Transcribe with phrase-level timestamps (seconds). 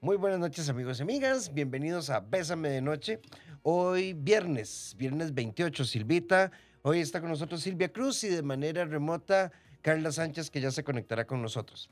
[0.00, 3.20] Muy buenas noches amigos y amigas, bienvenidos a Bésame de Noche.
[3.64, 6.52] Hoy viernes, viernes 28, Silvita.
[6.82, 9.50] Hoy está con nosotros Silvia Cruz y de manera remota
[9.82, 11.90] Carla Sánchez que ya se conectará con nosotros.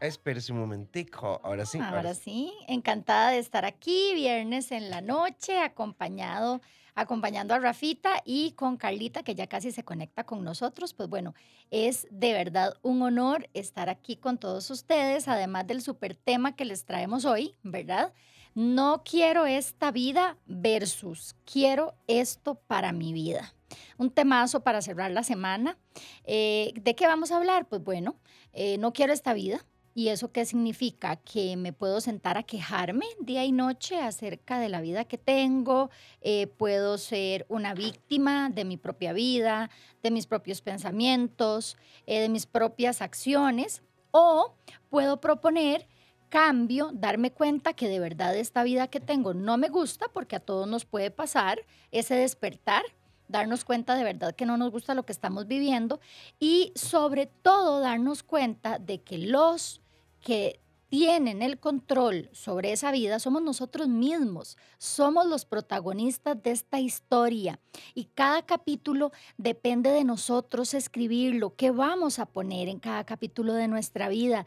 [0.00, 1.78] Espérese un momentico, ahora sí.
[1.78, 6.60] Ahora sí, encantada de estar aquí, viernes en la noche, acompañado,
[6.94, 10.94] acompañando a Rafita y con Carlita, que ya casi se conecta con nosotros.
[10.94, 11.34] Pues bueno,
[11.72, 16.64] es de verdad un honor estar aquí con todos ustedes, además del super tema que
[16.64, 18.14] les traemos hoy, ¿verdad?
[18.54, 23.52] No quiero esta vida versus quiero esto para mi vida.
[23.98, 25.76] Un temazo para cerrar la semana.
[26.24, 27.68] Eh, ¿De qué vamos a hablar?
[27.68, 28.16] Pues bueno,
[28.52, 29.64] eh, no quiero esta vida
[29.98, 31.16] ¿Y eso qué significa?
[31.16, 35.90] Que me puedo sentar a quejarme día y noche acerca de la vida que tengo,
[36.20, 39.70] eh, puedo ser una víctima de mi propia vida,
[40.04, 41.76] de mis propios pensamientos,
[42.06, 44.54] eh, de mis propias acciones, o
[44.88, 45.88] puedo proponer
[46.28, 50.40] cambio, darme cuenta que de verdad esta vida que tengo no me gusta, porque a
[50.40, 51.58] todos nos puede pasar
[51.90, 52.84] ese despertar
[53.26, 56.00] darnos cuenta de verdad que no nos gusta lo que estamos viviendo
[56.40, 59.82] y sobre todo darnos cuenta de que los
[60.20, 66.80] que tienen el control sobre esa vida somos nosotros mismos, somos los protagonistas de esta
[66.80, 67.60] historia
[67.94, 73.68] y cada capítulo depende de nosotros escribirlo, qué vamos a poner en cada capítulo de
[73.68, 74.46] nuestra vida.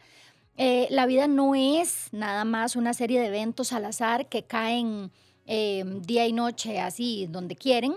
[0.56, 5.12] Eh, la vida no es nada más una serie de eventos al azar que caen
[5.46, 7.94] eh, día y noche así donde quieren,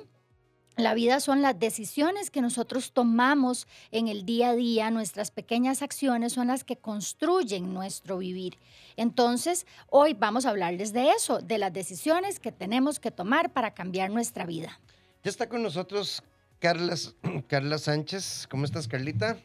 [0.78, 5.82] la vida son las decisiones que nosotros tomamos en el día a día, nuestras pequeñas
[5.82, 8.58] acciones son las que construyen nuestro vivir.
[8.98, 13.74] Entonces, hoy vamos a hablarles de eso, de las decisiones que tenemos que tomar para
[13.74, 14.80] cambiar nuestra vida.
[15.24, 16.24] Ya está con nosotros
[16.60, 16.96] Carla,
[17.48, 18.48] Carla Sánchez.
[18.50, 19.38] ¿Cómo estás, Carlita?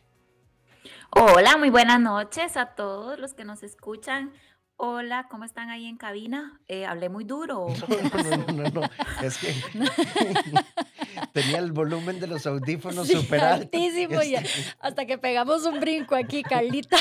[1.11, 4.33] Hola, muy buenas noches a todos los que nos escuchan.
[4.77, 6.58] Hola, ¿cómo están ahí en cabina?
[6.67, 7.67] Eh, ¿Hablé muy duro?
[8.48, 8.81] No, no, no,
[9.23, 9.55] Es que
[11.33, 14.23] tenía el volumen de los audífonos súper altísimo.
[14.23, 14.40] Ya.
[14.40, 16.96] Este hasta que pegamos un brinco aquí, Carlita.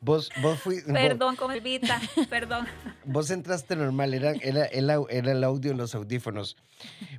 [0.00, 1.98] Vos, vos Perdón, con Elvita,
[2.28, 2.66] perdón.
[3.04, 6.56] Vos entraste normal, era, era, era el audio en los audífonos.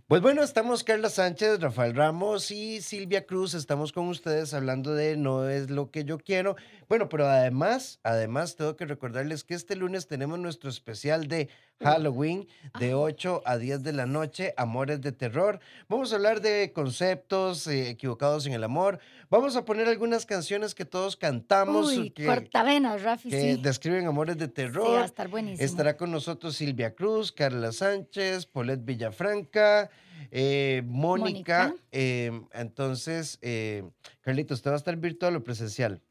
[0.07, 3.55] Pues bueno, estamos Carla Sánchez, Rafael Ramos y Silvia Cruz.
[3.55, 6.55] Estamos con ustedes hablando de No es lo que yo quiero.
[6.87, 11.49] Bueno, pero además, además tengo que recordarles que este lunes tenemos nuestro especial de
[11.81, 12.47] Halloween
[12.79, 15.59] de 8 a 10 de la noche, Amores de Terror.
[15.89, 18.99] Vamos a hablar de conceptos eh, equivocados en el amor.
[19.29, 21.87] Vamos a poner algunas canciones que todos cantamos.
[21.87, 24.85] Uy, que, cortavenas, Rafi, que describen amores de terror.
[24.87, 25.65] Sí, va a estar buenísimo.
[25.65, 29.89] Estará con nosotros Silvia Cruz, Carla Sánchez, Polet Villafranca,
[30.31, 31.75] eh, Mónica.
[31.91, 33.83] Em, entonces, eh,
[34.21, 36.01] Carlitos, ¿usted va a estar virtual o presencial?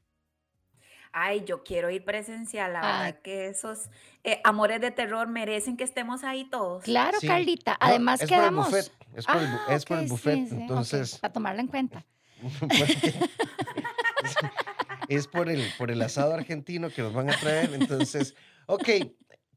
[1.16, 3.88] Ay, yo quiero ir presencial, la verdad que esos
[4.25, 6.82] eh, amores de terror merecen que estemos ahí todos.
[6.82, 7.76] Claro, Carlita.
[7.78, 8.69] Además es quedamos.
[8.69, 11.19] Por el buffet, es por, el, ah, es por el buffet, entonces.
[11.19, 12.04] Para tomarlo en cuenta.
[15.08, 18.34] es por el, por el asado argentino que nos van a traer, entonces,
[18.66, 18.88] ok,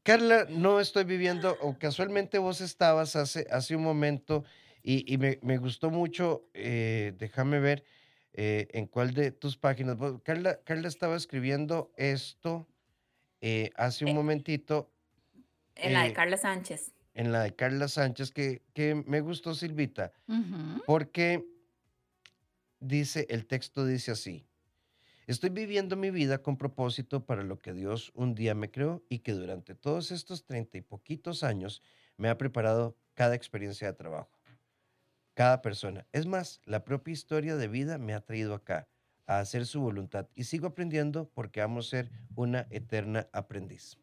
[0.04, 4.44] Carla, no estoy viviendo, o casualmente vos estabas hace, hace un momento
[4.80, 7.82] y, y me, me, gustó mucho, eh, déjame ver,
[8.32, 9.96] eh, en cuál de tus páginas.
[10.22, 12.68] Carla, Carla estaba escribiendo esto
[13.40, 14.90] eh, hace un eh momentito.
[15.74, 16.92] En la de Carla Sánchez.
[17.14, 20.12] En la de Carla Sánchez, que, que me gustó, Silvita,
[20.86, 21.44] porque
[22.80, 24.44] dice, el texto dice así.
[25.26, 29.18] Estoy viviendo mi vida con propósito para lo que Dios un día me creó y
[29.18, 31.82] que durante todos estos treinta y poquitos años
[32.16, 34.37] me ha preparado cada experiencia de trabajo
[35.38, 36.04] cada persona.
[36.10, 38.88] Es más, la propia historia de vida me ha traído acá,
[39.24, 40.26] a hacer su voluntad.
[40.34, 44.00] Y sigo aprendiendo porque amo ser una eterna aprendiz.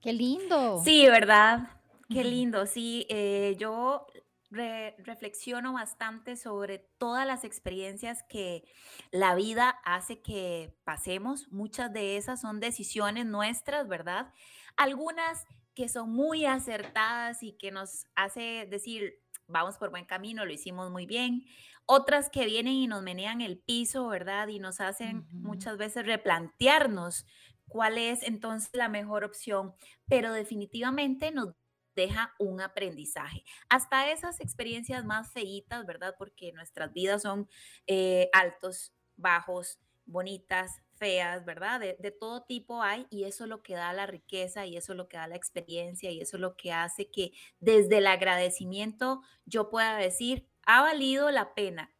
[0.00, 0.82] Qué lindo.
[0.82, 1.70] Sí, ¿verdad?
[2.08, 2.66] Qué lindo.
[2.66, 4.08] Sí, eh, yo
[4.50, 8.64] reflexiono bastante sobre todas las experiencias que
[9.12, 11.46] la vida hace que pasemos.
[11.52, 14.32] Muchas de esas son decisiones nuestras, ¿verdad?
[14.76, 15.46] Algunas
[15.76, 20.90] que son muy acertadas y que nos hace decir, vamos por buen camino, lo hicimos
[20.90, 21.44] muy bien.
[21.86, 24.48] Otras que vienen y nos menean el piso, ¿verdad?
[24.48, 27.26] Y nos hacen muchas veces replantearnos
[27.68, 29.74] cuál es entonces la mejor opción,
[30.08, 31.54] pero definitivamente nos
[31.94, 33.42] deja un aprendizaje.
[33.68, 36.14] Hasta esas experiencias más feitas, ¿verdad?
[36.18, 37.48] Porque nuestras vidas son
[37.86, 41.80] eh, altos, bajos, bonitas, feas, ¿verdad?
[41.80, 44.92] De, de, todo tipo hay y eso es lo que da la riqueza y eso
[44.92, 48.06] es lo que da la experiencia y eso es lo que hace que desde el
[48.06, 51.92] agradecimiento yo pueda decir, ha valido la pena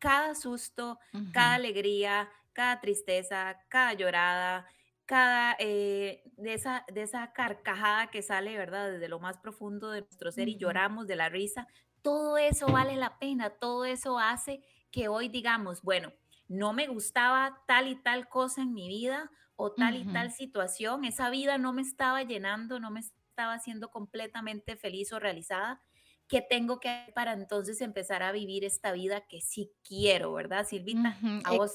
[0.00, 0.98] cada susto,
[1.32, 4.66] cada alegría, cada tristeza, cada llorada,
[5.06, 8.92] cada, eh, de, esa, de esa carcajada que sale, ¿verdad?
[8.92, 11.68] Desde lo más profundo de nuestro ser y lloramos de la risa,
[12.02, 16.12] todo eso vale la pena, todo eso hace que hoy digamos, bueno,
[16.50, 21.04] no me gustaba tal y tal cosa en mi vida o tal y tal situación,
[21.04, 25.80] esa vida no me estaba llenando, no me estaba haciendo completamente feliz o realizada,
[26.26, 30.66] ¿qué tengo que hacer para entonces empezar a vivir esta vida que sí quiero, verdad,
[30.66, 31.16] Silvita?
[31.44, 31.72] ¿A vos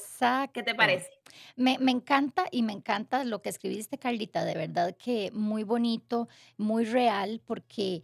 [0.52, 1.10] qué te parece?
[1.56, 6.28] Me, me encanta y me encanta lo que escribiste, Carlita, de verdad que muy bonito,
[6.58, 8.02] muy real, porque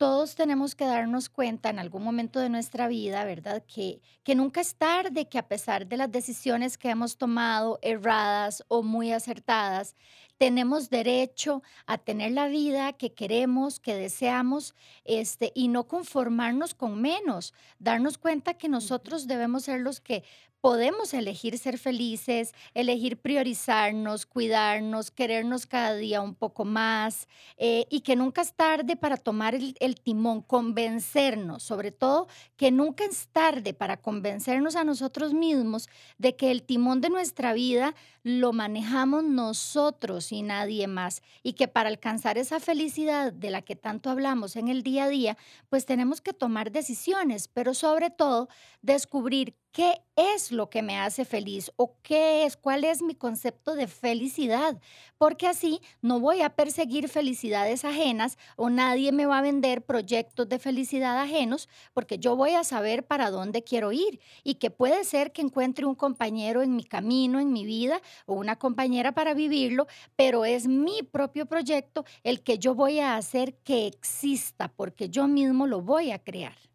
[0.00, 3.62] todos tenemos que darnos cuenta en algún momento de nuestra vida, ¿verdad?
[3.66, 8.64] Que, que nunca es tarde, que a pesar de las decisiones que hemos tomado, erradas
[8.68, 9.96] o muy acertadas,
[10.40, 16.98] tenemos derecho a tener la vida que queremos, que deseamos, este, y no conformarnos con
[16.98, 20.24] menos, darnos cuenta que nosotros debemos ser los que
[20.60, 28.00] podemos elegir ser felices, elegir priorizarnos, cuidarnos, querernos cada día un poco más eh, y
[28.00, 33.28] que nunca es tarde para tomar el, el, timón, convencernos, sobre todo que nunca es
[33.28, 35.88] tarde para convencernos a nosotros mismos
[36.18, 41.68] de que el timón de nuestra vida lo manejamos nosotros y nadie más y que
[41.68, 45.36] para alcanzar esa felicidad de la que tanto hablamos en el día a día,
[45.68, 48.48] pues tenemos que tomar decisiones, pero sobre todo
[48.82, 53.74] descubrir qué es lo que me hace feliz o qué es, cuál es mi concepto
[53.74, 54.80] de felicidad,
[55.16, 60.48] porque así no voy a perseguir felicidades ajenas o nadie me va a vender proyectos
[60.48, 64.20] de felicidad ajenos, porque yo voy a saber para dónde quiero ir.
[64.42, 68.34] Y que puede ser que encuentre un compañero en mi camino, en mi vida o
[68.34, 73.54] una compañera para vivirlo, pero es mi propio proyecto el que yo voy a hacer
[73.58, 76.69] que exista, porque yo mismo lo voy a crear.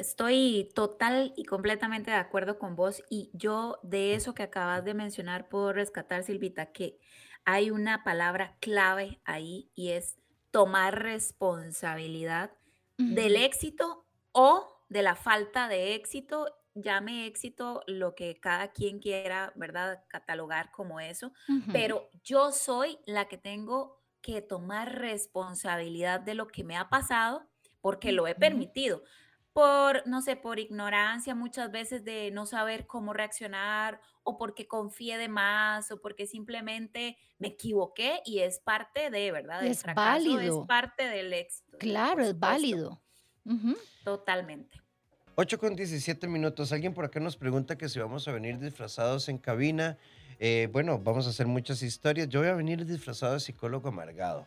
[0.00, 4.94] Estoy total y completamente de acuerdo con vos y yo de eso que acabas de
[4.94, 6.98] mencionar puedo rescatar, Silvita, que
[7.44, 10.16] hay una palabra clave ahí y es
[10.52, 12.50] tomar responsabilidad
[12.96, 16.46] del éxito o de la falta de éxito.
[16.74, 20.02] Llame éxito lo que cada quien quiera, ¿verdad?
[20.08, 21.34] Catalogar como eso,
[21.74, 27.46] pero yo soy la que tengo que tomar responsabilidad de lo que me ha pasado
[27.82, 29.02] porque lo he permitido
[29.60, 35.18] por, no sé, por ignorancia muchas veces de no saber cómo reaccionar o porque confié
[35.18, 39.62] de más o porque simplemente me equivoqué y es parte de, ¿verdad?
[39.62, 40.62] es válido.
[40.62, 41.76] Es parte del éxito.
[41.76, 43.02] Claro, es válido.
[44.02, 44.80] Totalmente.
[45.34, 46.72] 8 con 17 minutos.
[46.72, 49.98] Alguien por acá nos pregunta que si vamos a venir disfrazados en cabina.
[50.38, 52.30] Eh, bueno, vamos a hacer muchas historias.
[52.30, 54.46] Yo voy a venir disfrazado de psicólogo amargado.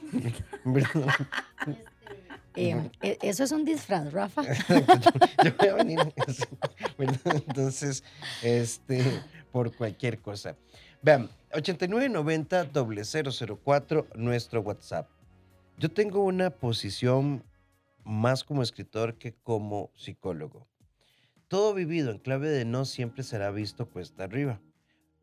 [2.56, 4.42] Em, e, eso es un disfraz, Rafa.
[5.44, 5.98] yo, voy a venir.
[6.98, 8.02] entonces,
[8.42, 9.04] este,
[9.52, 10.56] por cualquier cosa.
[11.02, 15.08] Vean, 8990-004, nuestro WhatsApp.
[15.78, 17.44] Yo tengo una posición
[18.04, 20.68] más como escritor que como psicólogo.
[21.48, 24.60] Todo vivido en clave de no siempre será visto cuesta arriba.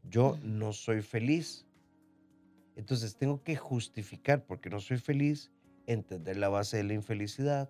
[0.03, 1.65] Yo no soy feliz.
[2.75, 5.51] Entonces tengo que justificar porque no soy feliz
[5.87, 7.69] entender la base de la infelicidad,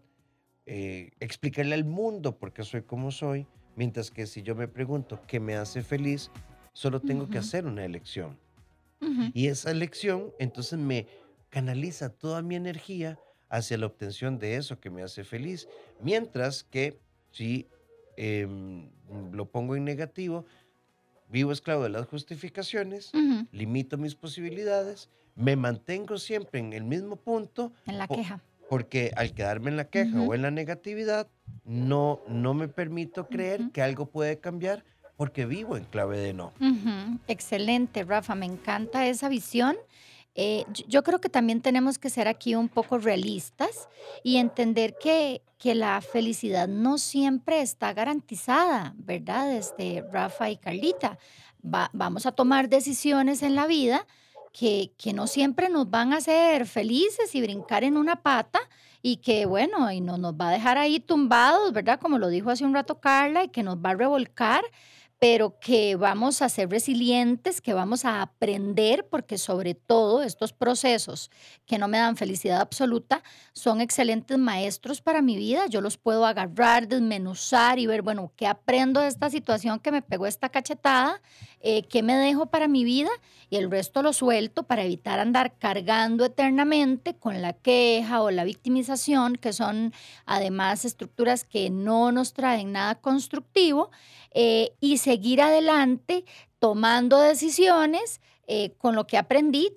[0.66, 3.48] eh, explicarle al mundo por qué soy como soy,
[3.78, 6.30] mientras que si yo me pregunto qué me hace feliz,
[6.74, 8.38] solo tengo que hacer una elección.
[9.34, 11.08] Y esa elección entonces me
[11.50, 15.70] canaliza toda mi energía hacia la obtención de eso que me hace feliz,
[16.02, 17.00] mientras que
[17.32, 17.68] si
[18.18, 18.90] em,
[19.32, 20.46] lo pongo en negativo,
[21.30, 23.12] vivo esclavo de las justificaciones,
[23.52, 27.72] limito mis posibilidades, me mantengo siempre en el mismo punto.
[27.86, 28.42] En la queja.
[28.70, 31.28] Porque al quedarme en la queja o en la negatividad,
[31.64, 34.84] no, no me permito creer que algo puede cambiar
[35.16, 36.52] porque vivo en clave de no.
[37.28, 39.78] Excelente, Rafa, me encanta esa visión.
[40.36, 43.88] Eh, yo creo que también tenemos que ser aquí un poco realistas
[44.24, 49.52] y entender que, que la felicidad no siempre está garantizada, ¿verdad?
[49.54, 51.18] Este, Rafa y Carlita.
[51.62, 54.06] vamos a tomar decisiones en la vida
[54.54, 58.60] que, no siempre nos van a hacer felices y brincar en una pata
[59.02, 62.00] y que, bueno, y no nos va a dejar ahí tumbados, ¿verdad?
[62.00, 64.64] Como lo dijo hace un rato Carla, y que nos va a revolcar
[65.20, 71.32] pero que vamos a ser resilientes, que vamos a aprender, porque sobre todo estos procesos
[71.66, 75.66] que no me dan felicidad absoluta son excelentes maestros para mi vida.
[75.68, 80.04] Yo los puedo agarrar, desmenuzar y ver, bueno, ¿qué aprendo de esta situación que me
[80.04, 81.20] pegó esta cachetada?
[81.62, 83.10] Eh, ¿Qué me dejo para mi vida?
[83.50, 88.44] Y el resto lo suelto para evitar andar cargando eternamente con la queja o la
[88.44, 89.94] victimización, que son
[90.26, 93.90] además estructuras que no nos traen nada constructivo.
[94.40, 96.24] Eh, y seguir adelante
[96.60, 99.72] tomando decisiones eh, con lo que aprendí,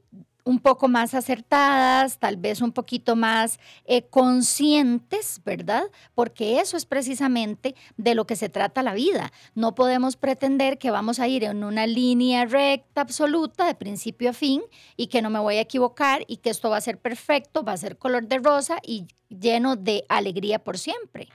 [0.45, 5.85] un poco más acertadas, tal vez un poquito más eh, conscientes, ¿verdad?
[6.15, 9.33] Porque eso es precisamente de lo que se trata la vida.
[9.55, 14.35] No podemos pretender que vamos a ir en una línea recta absoluta de principio a
[14.35, 14.61] fin
[14.95, 17.73] y que no me voy a equivocar y que esto va a ser perfecto, va
[17.73, 21.31] a ser color de rosa y lleno de alegría por siempre.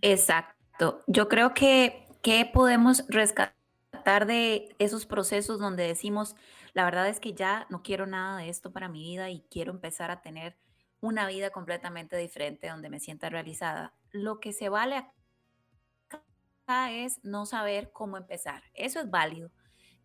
[0.00, 0.55] Exacto.
[1.06, 3.54] Yo creo que, que podemos rescatar
[4.26, 6.36] de esos procesos donde decimos,
[6.74, 9.72] la verdad es que ya no quiero nada de esto para mi vida y quiero
[9.72, 10.56] empezar a tener
[11.00, 13.94] una vida completamente diferente donde me sienta realizada.
[14.10, 15.06] Lo que se vale
[16.90, 18.64] es no saber cómo empezar.
[18.74, 19.52] Eso es válido.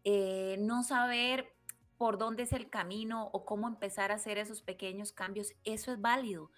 [0.04, 1.54] Eh, no saber
[1.98, 6.02] por dónde es el camino o cómo empezar a hacer esos pequeños cambios, eso es
[6.02, 6.52] válido.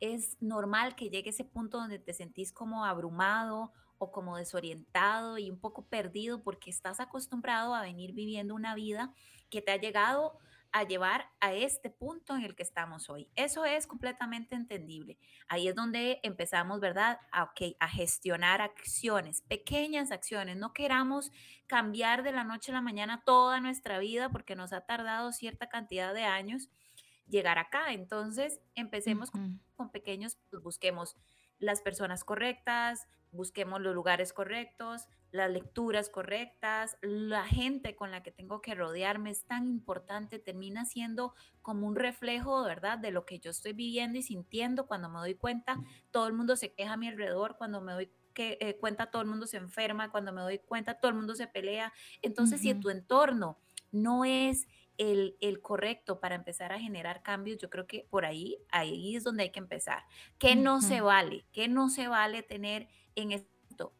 [0.00, 5.50] Es normal que llegue ese punto donde te sentís como abrumado o como desorientado y
[5.50, 9.12] un poco perdido porque estás acostumbrado a venir viviendo una vida
[9.50, 10.38] que te ha llegado
[10.70, 13.30] a llevar a este punto en el que estamos hoy.
[13.36, 15.18] Eso es completamente entendible.
[15.48, 17.18] Ahí es donde empezamos, ¿verdad?
[17.32, 20.56] A, a gestionar acciones, pequeñas acciones.
[20.56, 21.30] No queramos
[21.66, 25.68] cambiar de la noche a la mañana toda nuestra vida porque nos ha tardado cierta
[25.68, 26.68] cantidad de años
[27.28, 27.92] llegar acá.
[27.92, 31.16] Entonces, empecemos con, con, pequeños, pues busquemos
[31.58, 38.32] las personas correctas, busquemos los lugares correctos, las lecturas correctas, la gente con la que
[38.32, 43.38] tengo que rodearme es tan importante, termina siendo como un reflejo, ¿verdad?, de lo que
[43.38, 45.78] yo estoy viviendo y sintiendo cuando me doy cuenta,
[46.10, 49.28] todo el mundo se queja a mi alrededor, cuando me doy eh, cuenta, todo el
[49.28, 51.92] mundo se enferma, cuando me doy cuenta, todo el mundo se pelea.
[52.22, 53.58] Entonces, si tu entorno
[53.90, 58.58] no es el, el, correcto para empezar a generar cambios, yo creo que por ahí,
[58.70, 60.04] ahí es donde hay que empezar.
[60.38, 61.44] ¿Qué no se vale?
[61.52, 63.94] ¿Qué no se vale tener en esto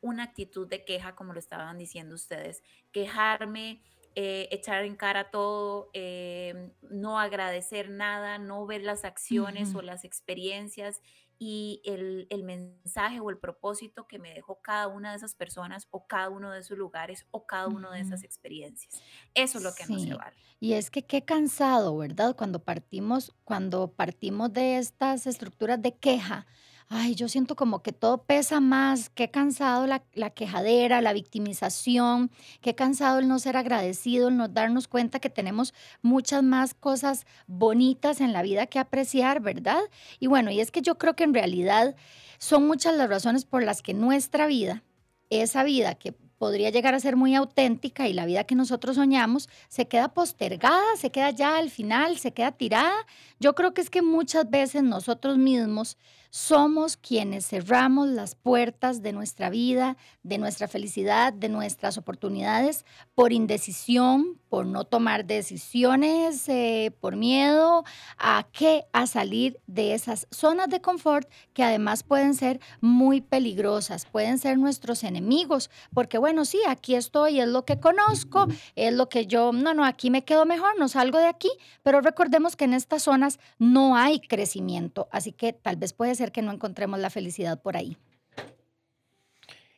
[0.00, 3.82] una actitud de queja, como lo estaban diciendo ustedes, quejarme,
[4.16, 10.04] eh, echar en cara todo, em, no agradecer nada, no ver las acciones o las
[10.04, 11.00] experiencias
[11.38, 15.88] y el, el, mensaje o el propósito que me dejó cada una de esas personas
[15.90, 19.04] o cada uno de esos lugares o cada una de esas experiencias.
[19.34, 20.34] Eso es lo que nos Sí, lleva.
[20.60, 22.36] y es que qué cansado, ¿verdad?
[22.36, 26.46] Cuando partimos, cuando partimos de estas estructuras de queja,
[26.88, 32.30] Ay, yo siento como que todo pesa más, qué cansado la, la quejadera, la victimización,
[32.60, 35.72] qué cansado el no ser agradecido, el no darnos cuenta que tenemos
[36.02, 39.80] muchas más cosas bonitas en la vida que apreciar, ¿verdad?
[40.20, 41.96] Y bueno, y es que yo creo que en realidad
[42.38, 44.84] son muchas las razones por las que nuestra vida,
[45.30, 49.48] esa vida que podría llegar a ser muy auténtica y la vida que nosotros soñamos
[49.68, 52.92] se queda postergada, se queda ya al final, se queda tirada.
[53.40, 55.96] Yo creo que es que muchas veces nosotros mismos
[56.34, 63.32] somos quienes cerramos las puertas de nuestra vida, de nuestra felicidad, de nuestras oportunidades por
[63.32, 67.84] indecisión, por no tomar decisiones, eh, por miedo
[68.18, 74.04] a qué, a salir de esas zonas de confort que además pueden ser muy peligrosas,
[74.04, 79.08] pueden ser nuestros enemigos, porque bueno, sí, aquí estoy, es lo que conozco, es lo
[79.08, 81.50] que yo, no, no, aquí me quedo mejor, no salgo de aquí,
[81.84, 86.42] pero recordemos que en estas zonas no hay crecimiento, así que tal vez puede que
[86.42, 87.96] no encontremos la felicidad por ahí.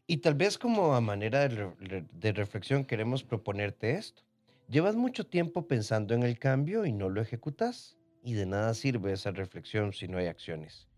[0.07, 4.23] Y tal vez como a manera de, de reflexión queremos proponerte esto.
[4.69, 7.97] Llevas mucho tiempo pensando en el cambio y no lo ejecutas.
[8.23, 10.89] Y de nada sirve esa reflexión si no hay acciones.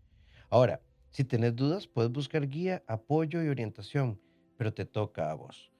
[0.49, 4.19] Ahora, si tenés dudas, puedes buscar guía, apoyo y orientación,
[4.57, 5.71] pero te toca a vos.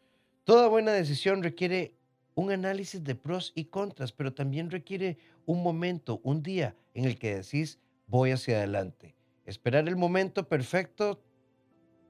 [0.44, 1.96] Toda buena decisión requiere
[2.36, 7.18] un análisis de pros y contras, pero también requiere un momento, un día en el
[7.20, 9.16] que decís, voy hacia adelante.
[9.50, 11.24] Esperar el momento perfecto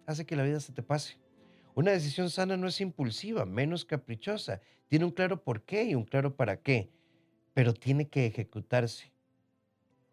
[0.05, 1.17] hace que la vida se te pase.
[1.73, 4.59] Una decisión sana no es impulsiva, menos caprichosa.
[4.89, 6.91] Tiene un claro por qué y un claro para qué,
[7.53, 9.13] pero tiene que ejecutarse.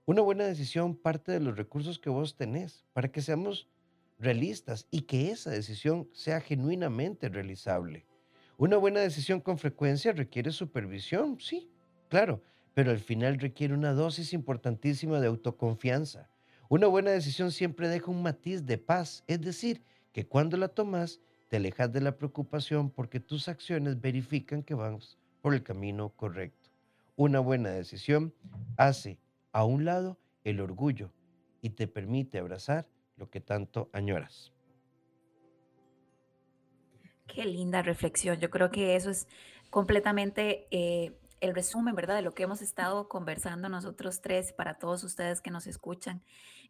[0.05, 3.67] Una buena decisión parte de los recursos que vos tenés para que seamos
[4.21, 8.07] realistas y que esa decisión sea genuinamente realizable.
[8.57, 11.73] Una buena decisión con frecuencia requiere supervisión, sí,
[12.09, 12.41] claro,
[12.73, 16.31] pero al final requiere una dosis importantísima de autoconfianza
[16.69, 19.83] una buena decisión siempre deja un matiz de paz, es decir,
[20.13, 25.19] que cuando la tomas te alejas de la preocupación porque tus acciones verifican que vas
[25.43, 26.71] por el camino correcto.
[27.15, 28.35] Una buena decisión
[28.77, 29.19] hace
[29.53, 31.13] a un lado el orgullo
[31.63, 34.53] y te permite abrazar lo que tanto añoras.
[37.27, 38.39] Qué linda reflexión.
[38.39, 39.27] Yo creo que eso es
[39.71, 42.17] completamente eh, el resumen, ¿verdad?
[42.17, 46.23] De lo que hemos estado conversando nosotros tres para todos ustedes que nos escuchan.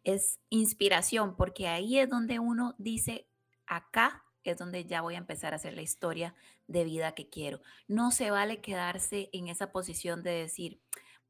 [0.03, 3.27] Es inspiración, porque ahí es donde uno dice,
[3.65, 6.33] acá es donde ya voy a empezar a hacer la historia
[6.67, 7.61] de vida que quiero.
[7.87, 10.79] No se vale quedarse en esa posición de decir,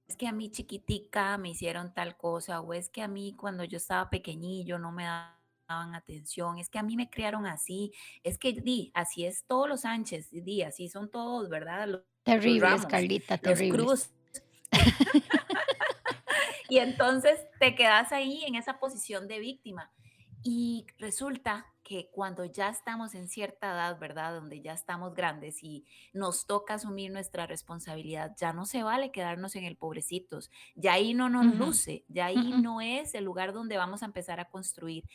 [0.08, 3.64] es que a mí chiquitica me hicieron tal cosa, o es que a mí cuando
[3.64, 7.92] yo estaba pequeñillo no me daban atención, es que a mí me criaron así,
[8.24, 12.04] es que di, así es todos los Sánchez, di, así son todos, ¿verdad?
[12.28, 13.86] Terribles, Carlita, terribles.
[13.86, 14.10] Cruz.
[16.70, 19.92] y entonces te quedas ahí en esa posición de víctima.
[20.44, 24.34] Y resulta que cuando ya estamos en cierta edad, ¿verdad?
[24.34, 29.56] Donde ya estamos grandes y nos toca asumir nuestra responsabilidad, ya no se vale quedarnos
[29.56, 33.78] en el pobrecitos, ya ahí no nos luce, ya ahí no es el lugar donde
[33.78, 35.06] vamos a empezar a construir.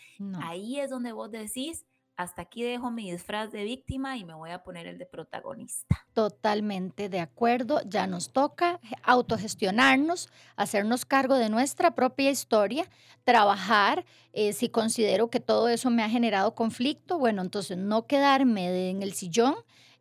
[0.43, 1.85] Ahí es donde vos decís,
[2.23, 6.07] hasta aquí dejo mi disfraz de víctima y me voy a poner el de protagonista.
[6.13, 12.89] Totalmente de acuerdo, ya nos toca autogestionarnos, hacernos cargo de nuestra propia historia,
[13.25, 18.91] trabajar, eh, si considero que todo eso me ha generado conflicto, bueno, entonces no quedarme
[18.91, 19.55] en el sillón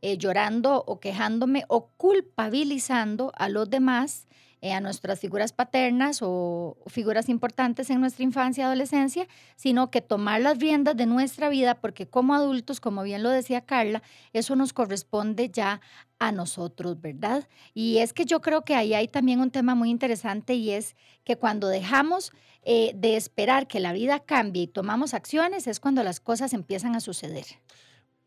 [0.04, 4.28] eh, llorando o quejándome o culpabilizando a los demás
[4.64, 10.02] eh, a nuestras figuras paternas o, figuras importantes en nuestra infancia y adolescencia, sino que
[10.02, 14.04] tomar las riendas de nuestra vida, porque como adultos, como bien lo decía Carla,
[14.34, 15.82] eso nos corresponde ya
[16.20, 17.50] a nosotros, ¿verdad?
[17.74, 20.96] Y es que yo creo que ahí hay también un tema muy interesante y es
[21.24, 26.04] que cuando dejamos eh, de esperar que la vida cambie y tomamos acciones, es cuando
[26.04, 27.46] las cosas empiezan a suceder.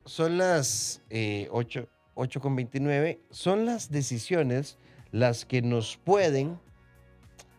[0.04, 1.48] Son las 8, eh,
[2.14, 4.78] 8 con 29, son las decisiones
[5.14, 6.58] las que nos pueden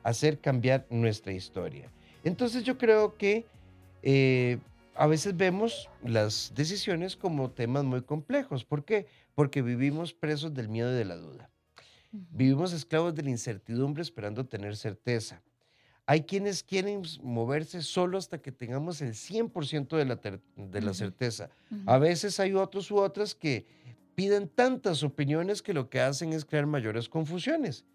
[0.04, 1.90] hacer cambiar nuestra historia.
[2.26, 3.46] Entonces yo creo que
[4.04, 4.58] eh,
[4.94, 8.66] a veces vemos las decisiones como temas muy complejos.
[8.66, 9.08] ¿Por qué?
[9.36, 11.50] Porque vivimos presos del miedo y de la duda.
[12.12, 15.42] Vivimos esclavos de la incertidumbre esperando tener certeza.
[16.06, 20.20] Hay quienes quieren moverse solo hasta que tengamos el 100% de la,
[20.58, 21.50] de la certeza.
[21.86, 23.66] A veces hay otros u otras que
[24.16, 27.86] piden tantas opiniones que lo que hacen es crear mayores confusiones.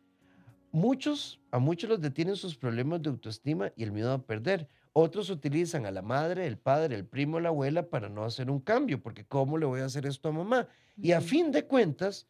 [0.70, 4.68] Muchos, a muchos los detienen sus problemas de autoestima y el miedo a perder.
[4.92, 8.60] Otros utilizan a la madre, el padre, el primo, la abuela para no hacer un
[8.60, 10.68] cambio, porque ¿cómo le voy a hacer esto a mamá?
[10.96, 12.28] Y a fin de cuentas,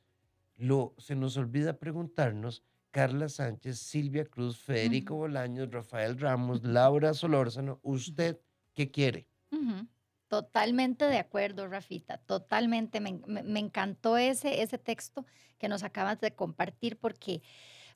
[0.57, 7.79] lo, se nos olvida preguntarnos, Carla Sánchez, Silvia Cruz, Federico Bolaños, Rafael Ramos, Laura Solórzano,
[7.83, 8.40] ¿usted
[8.74, 9.29] qué quiere?
[10.31, 13.01] Totalmente de acuerdo, Rafita, totalmente.
[13.01, 15.27] Me, encantó ese, ese texto
[15.59, 17.43] que nos acabas de compartir porque,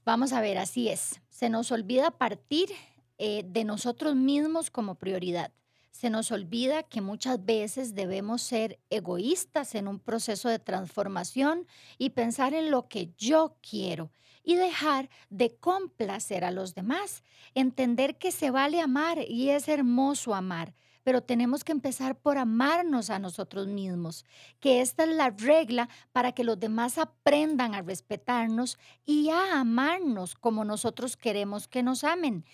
[0.05, 1.21] vamos a ver, así es.
[1.29, 2.71] Se nos olvida partir
[3.19, 5.53] eh, de nosotros mismos como prioridad.
[5.93, 11.69] Se nos olvida que muchas veces debemos ser egoístas en un proceso de transformación
[11.99, 14.11] y pensar en lo que yo quiero
[14.43, 17.23] y dejar de complacer a los demás.
[17.55, 23.11] Entender que se vale amar y es hermoso amar pero tenemos que empezar por amarnos
[23.11, 24.25] a nosotros mismos,
[24.59, 30.35] que esta es la regla para que los demás aprendan a respetarnos y a amarnos
[30.35, 32.45] como nosotros queremos que nos amen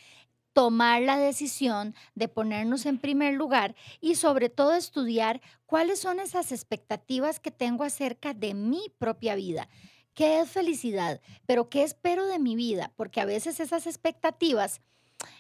[0.53, 6.53] tomar la decisión de ponernos en primer lugar y sobre todo estudiar cuáles son esas
[6.53, 9.69] expectativas que tengo acerca de mi propia vida.
[10.15, 11.21] ¿Qué es felicidad?
[11.47, 12.93] Pero ¿qué espero de mi vida?
[12.97, 14.81] Porque a veces esas expectativas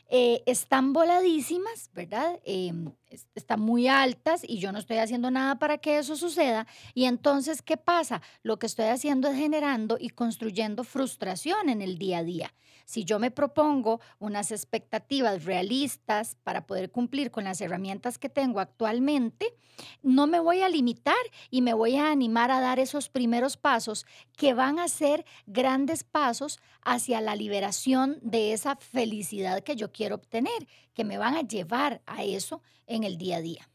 [0.08, 2.40] eh, están voladísimas, ¿verdad?
[2.44, 2.92] Em,
[3.34, 6.66] están muy altas y yo no estoy haciendo nada para que eso suceda.
[6.94, 8.22] Y entonces, ¿qué pasa?
[8.42, 12.54] Lo que estoy haciendo es generando y construyendo frustración en el día a día.
[12.90, 18.58] Si yo me propongo unas expectativas realistas para poder cumplir con las herramientas que tengo
[18.58, 19.54] actualmente,
[20.02, 21.14] no me voy a limitar
[21.50, 26.02] y me voy a animar a dar esos primeros pasos que van a ser grandes
[26.02, 31.42] pasos hacia la liberación de esa felicidad que yo quiero obtener, que me van a
[31.42, 32.60] llevar a eso
[33.04, 33.70] el día a día.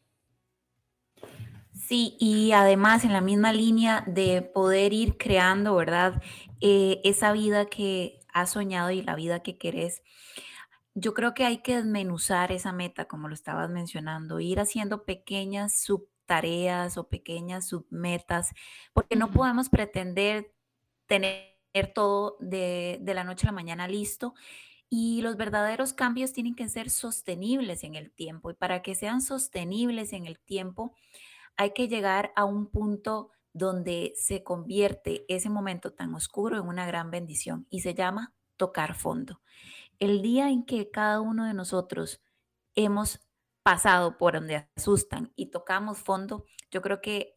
[1.86, 6.20] Sí, y además en la misma línea de poder ir creando, ¿verdad?
[6.60, 10.02] Eh, esa vida que has soñado y la vida que querés.
[10.94, 15.78] Yo creo que hay que desmenuzar esa meta, como lo estabas mencionando, ir haciendo pequeñas
[15.78, 18.52] subtareas o pequeñas submetas,
[18.92, 20.52] porque no podemos pretender
[21.06, 21.56] tener
[21.94, 24.34] todo de, de la noche a la mañana listo
[24.88, 28.50] y los verdaderos cambios tienen que ser sostenibles en el tiempo.
[28.50, 30.94] Y para que sean sostenibles en el tiempo,
[31.56, 36.86] hay que llegar a un punto donde se convierte ese momento tan oscuro en una
[36.86, 39.40] gran bendición y se llama tocar fondo.
[39.98, 42.20] El día en que cada uno de nosotros
[42.74, 43.20] hemos
[43.62, 47.36] pasado por donde asustan y tocamos fondo, yo creo que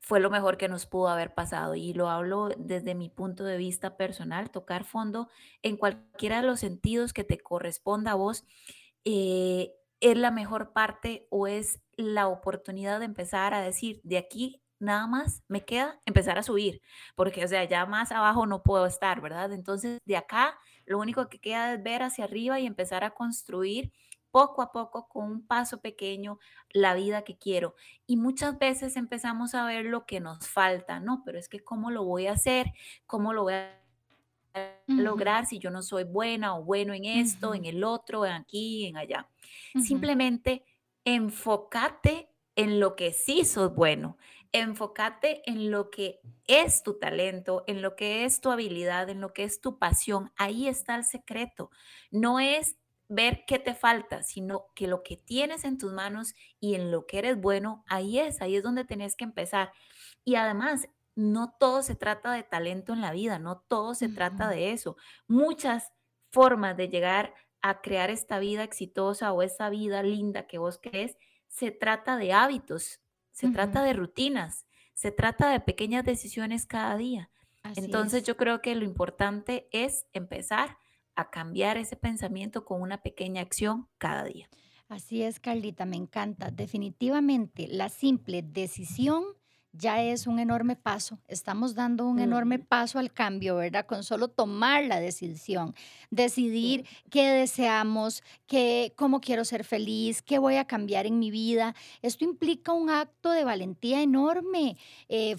[0.00, 1.74] fue lo mejor que nos pudo haber pasado.
[1.74, 5.28] Y lo hablo desde mi punto de vista personal, tocar fondo
[5.62, 8.44] en cualquiera de los sentidos que te corresponda a vos.
[9.04, 14.62] Eh, es la mejor parte o es la oportunidad de empezar a decir, de aquí
[14.78, 16.80] nada más me queda empezar a subir,
[17.14, 19.52] porque, o sea, ya más abajo no puedo estar, ¿verdad?
[19.52, 23.92] Entonces, de acá, lo único que queda es ver hacia arriba y empezar a construir
[24.30, 26.38] poco a poco, con un paso pequeño,
[26.70, 27.74] la vida que quiero.
[28.06, 31.22] Y muchas veces empezamos a ver lo que nos falta, ¿no?
[31.24, 32.72] Pero es que ¿cómo lo voy a hacer?
[33.06, 33.76] ¿Cómo lo voy a
[34.86, 38.86] lograr si yo no soy buena o bueno en esto, en el otro, en aquí,
[38.86, 39.28] en allá?
[39.80, 40.64] Simplemente
[41.04, 44.16] enfócate en lo que sí sos bueno.
[44.52, 49.32] Enfócate en lo que es tu talento, en lo que es tu habilidad, en lo
[49.32, 50.32] que es tu pasión.
[50.36, 51.70] Ahí está el secreto.
[52.10, 52.76] No es
[53.10, 57.06] ver qué te falta, sino que lo que tienes en tus manos y en lo
[57.06, 59.72] que eres bueno, ahí es, ahí es donde tenés que empezar.
[60.24, 64.48] Y además, no todo se trata de talento en la vida, no todo se trata
[64.48, 64.96] de eso.
[65.26, 65.92] Muchas
[66.30, 71.18] formas de llegar a crear esta vida exitosa o esa vida linda que vos crees,
[71.48, 73.00] se trata de hábitos,
[73.32, 77.28] se trata de rutinas, se trata de pequeñas decisiones cada día.
[77.74, 80.78] Entonces yo creo que lo importante es empezar
[81.14, 84.48] a cambiar ese pensamiento con una pequeña acción cada día.
[84.88, 86.50] Así es, Carlita, me encanta.
[86.50, 89.24] Definitivamente, la simple decisión
[89.72, 91.20] ya es un enorme paso.
[91.28, 93.86] Estamos dando un enorme paso al cambio, ¿verdad?
[93.86, 95.74] Con solo tomar la decisión,
[96.10, 101.74] decidir qué deseamos, qué, cómo quiero ser feliz, qué voy a cambiar en mi vida.
[102.02, 104.76] Esto implica un acto de valentía enorme,
[105.08, 105.36] eh,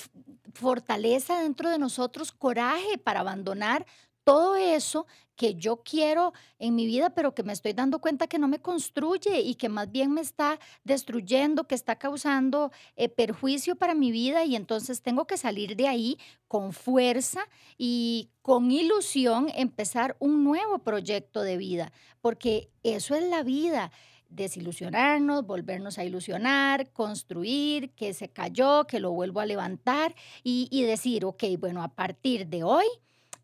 [0.54, 3.86] fortaleza dentro de nosotros, coraje para abandonar
[4.32, 8.40] todo eso que yo quiero en mi vida, pero que me estoy dando cuenta que
[8.40, 13.76] no me construye y que más bien me está destruyendo, que está causando eh, perjuicio
[13.76, 16.18] para mi vida y entonces tengo que salir de ahí
[16.48, 17.42] con fuerza
[17.78, 21.92] y con ilusión empezar un nuevo proyecto de vida,
[22.22, 23.92] porque eso es la vida
[24.30, 30.84] desilusionarnos, volvernos a ilusionar, construir, que se cayó, que lo vuelvo a levantar y, y
[30.84, 32.86] decir, ok, bueno, a partir de hoy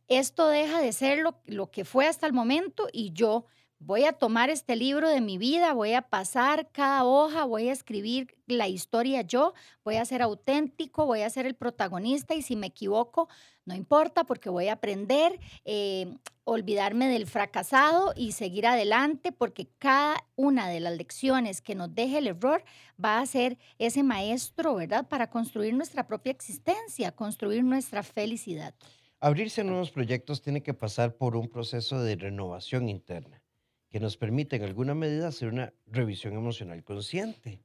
[0.07, 3.45] esto deja de ser lo, que fue hasta el momento y yo
[3.79, 7.73] voy a tomar este libro de mi vida, voy a pasar cada hoja, voy a
[7.73, 12.55] escribir la historia yo, voy a ser auténtico, voy a ser el protagonista y si
[12.55, 13.29] me equivoco,
[13.65, 20.25] no importa porque voy a aprender, eh, olvidarme del fracasado y seguir adelante porque cada
[20.37, 22.63] una de las lecciones que nos deje el error
[23.03, 25.07] va a ser ese maestro, ¿verdad?
[25.07, 28.73] Para construir nuestra propia existencia, construir nuestra felicidad.
[29.19, 33.41] Abrirse a nuevos proyectos tiene que pasar por un proceso de renovación interna
[33.89, 37.63] que nos permite en alguna medida hacer una revisión emocional consciente.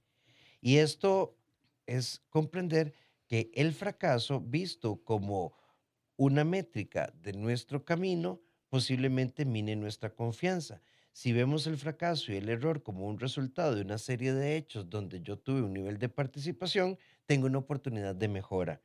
[0.62, 1.36] Y esto
[1.84, 2.94] es comprender
[3.26, 5.54] que el fracaso visto como
[6.16, 10.80] una métrica de nuestro camino posiblemente mine nuestra confianza.
[11.12, 14.88] Si vemos el fracaso y el error como un resultado de una serie de hechos
[14.88, 18.80] donde yo tuve un nivel de participación, tengo una oportunidad de mejora.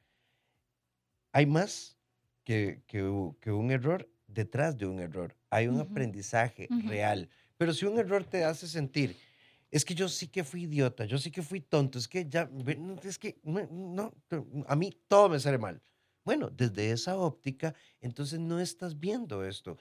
[1.32, 1.97] Hay más
[2.48, 5.36] que, que, un error detrás de un error.
[5.50, 7.28] Hay un aprendizaje real.
[7.58, 9.18] Pero si un error te hace sentir,
[9.70, 12.50] es que yo sí que fui idiota, yo sí que fui tonto, es que ya,
[13.04, 14.14] es que no,
[14.66, 15.82] a mí todo me sale mal.
[16.24, 19.78] Bueno, desde esa óptica, entonces no estás viendo esto.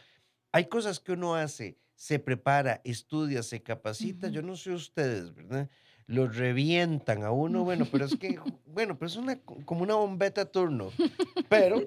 [0.51, 4.27] Hay cosas que uno hace, se prepara, estudia, se capacita.
[4.27, 5.71] Yo no sé ustedes, ¿verdad?
[6.07, 10.43] Lo revientan a uno, bueno, pero es que, bueno, pero es una, como una bombeta
[10.43, 10.91] a turno,
[11.49, 11.81] pero,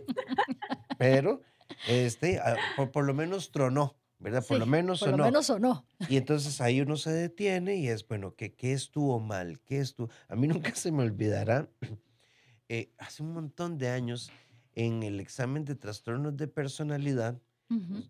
[0.97, 1.41] pero,
[1.87, 2.57] este, ah,
[2.91, 4.43] por, lo menos tronó, ¿verdad?
[4.47, 5.11] por lo menos sonó.
[5.11, 5.85] Por lo menos sonó.
[6.09, 9.59] Y entonces ahí uno se detiene y es, bueno, ¿qué, qué estuvo mal?
[9.61, 10.09] ¿Qué estuvo?
[10.27, 11.69] A mí nunca se me olvidará,
[12.69, 14.31] eh, hace un montón de años,
[14.75, 17.37] en el examen de trastornos de personalidad,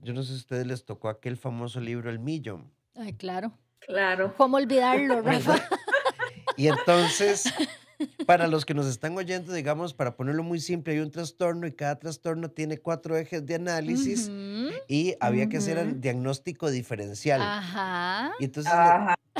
[0.01, 2.71] yo no sé si a ustedes les tocó aquel famoso libro El Millón.
[2.95, 3.51] Ay, claro.
[3.79, 4.33] Claro.
[4.37, 5.57] ¿Cómo olvidarlo, Rafa?
[6.59, 7.45] Y entonces,
[8.25, 11.71] para los que nos están oyendo, digamos, para ponerlo muy simple, hay un trastorno y
[11.71, 14.29] cada trastorno tiene cuatro ejes de análisis
[14.89, 17.41] y había que hacer el diagnóstico diferencial.
[17.41, 18.33] Ajá.
[18.41, 18.73] Y entonces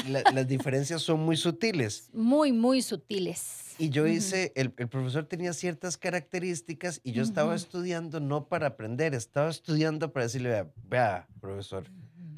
[0.06, 2.10] las diferencias son muy sutiles.
[2.14, 3.76] Muy, muy sutiles.
[3.78, 9.14] Y yo hice, el, profesor tenía ciertas características y yo estaba estudiando no para aprender,
[9.14, 11.84] estaba estudiando para decirle, vea, vea profesor,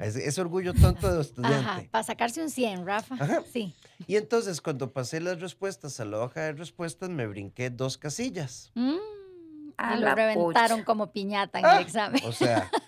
[0.02, 1.88] es, orgullo tonto de estudiante.
[1.90, 3.42] para sacarse un 100, Rafa.
[3.52, 3.74] Sí.
[4.06, 8.72] Y entonces cuando pasé las respuestas a la hoja de respuestas, me brinqué dos casillas.
[8.74, 8.96] Mm,
[9.94, 12.20] y lo reventaron como piñata en el ah, examen.
[12.24, 12.70] O sea,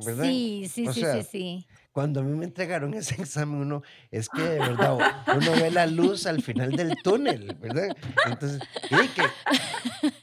[0.00, 1.66] Sí, sí, sí, sí, sí.
[1.94, 5.86] Cuando a mí me entregaron ese examen, uno, es que de verdad, uno ve la
[5.86, 7.96] luz al final del túnel, ¿verdad?
[8.26, 9.22] Entonces, y que,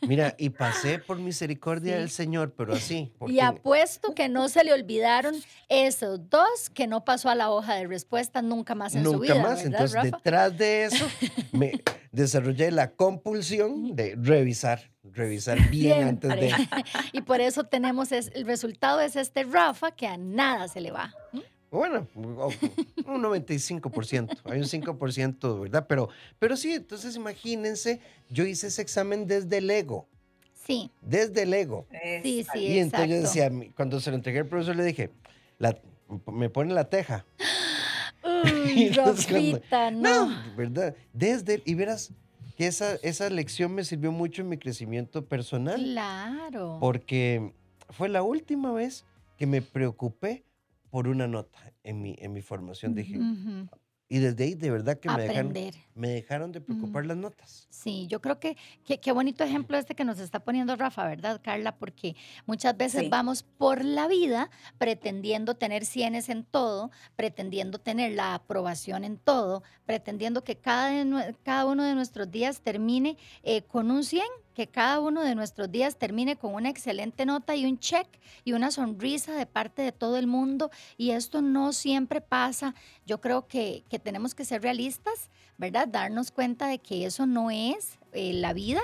[0.06, 3.14] mira, y pasé por misericordia del Señor, pero así.
[3.26, 5.34] Y apuesto que no se le olvidaron
[5.70, 9.36] esos dos que no pasó a la hoja de respuesta nunca más en su vida.
[9.36, 11.08] Nunca más, entonces detrás de eso
[11.54, 11.82] me
[12.12, 16.54] desarrollé la compulsión de revisar revisar bien antes de.
[17.12, 21.14] y por eso tenemos el resultado es este Rafa que a nada se le va.
[21.72, 22.36] Bueno, un
[23.24, 25.86] 95%, hay un 5%, ¿verdad?
[25.88, 30.06] Pero, pero sí, entonces imagínense, yo hice ese examen desde el ego.
[30.54, 30.92] Sí.
[31.02, 31.88] Desde el ego.
[32.24, 35.12] Sí, sí, Y entonces yo decía, cuando se lo entregué al profesor, le dije,
[36.28, 37.26] me pone la teja.
[38.44, 40.30] Uy, Rafita, no.
[40.30, 40.56] no.
[40.58, 40.94] ¿verdad?
[41.14, 42.12] Desde, y verás,
[42.58, 45.82] que esa, esa lección me sirvió mucho en mi crecimiento personal.
[45.82, 46.80] Claro.
[46.82, 47.54] Porque
[47.92, 49.06] fue la última vez
[49.38, 50.44] que me preocupé
[50.92, 52.94] por una nota en mi, en mi formación.
[52.94, 53.18] Dije,
[54.12, 55.54] y desde ahí, de verdad que me dejaron,
[55.96, 57.66] me dejaron de preocupar las notas.
[57.70, 61.78] Sí, yo creo que qué bonito ejemplo este que nos está poniendo Rafa, ¿verdad, Carla?
[61.78, 68.36] Porque muchas veces vamos por la vida pretendiendo tener cienes en todo, pretendiendo tener la
[68.36, 74.04] aprobación en todo, pretendiendo que cada, cada uno de nuestros días termine eh, con un
[74.04, 78.08] 100 que cada uno de nuestros días termine con una excelente nota y un check
[78.44, 80.72] y una sonrisa de parte de todo el mundo.
[80.98, 82.76] Y esto no siempre pasa.
[83.06, 85.88] Yo creo que, que tenemos que ser realistas, ¿verdad?
[85.88, 88.82] Darnos cuenta de que eso no es eh, la vida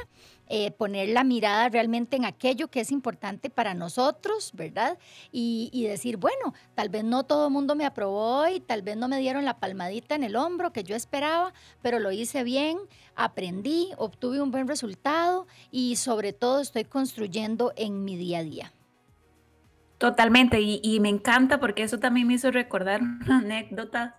[0.50, 4.98] eh, poner la mirada realmente en aquello que es importante para nosotros, ¿verdad?
[5.32, 9.10] Y, decir, bueno, tal vez no todo el mundo me aprobó y tal vez no
[9.10, 12.78] me dieron la palmadita en el hombro que yo esperaba, pero lo hice bien,
[13.16, 18.74] aprendí, obtuve un buen resultado y sobre todo estoy construyendo en mi día a día.
[19.98, 24.16] Totalmente, y, y me encanta porque eso también me hizo recordar una anécdota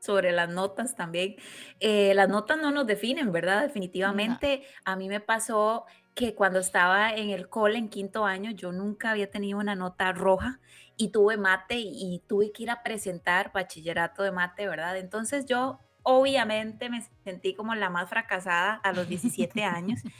[0.00, 1.36] sobre las notas también.
[1.78, 3.62] Eh, las notas no nos definen, ¿verdad?
[3.62, 5.84] Definitivamente a mí me pasó
[6.14, 10.12] que cuando estaba en el cole en quinto año, yo nunca había tenido una nota
[10.12, 10.58] roja
[10.96, 14.96] y tuve mate y, tuve que ir a presentar bachillerato de mate, ¿verdad?
[14.96, 20.00] Entonces yo obviamente me sentí como la más fracasada a los 17 años.